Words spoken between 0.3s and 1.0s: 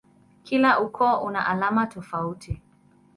Kila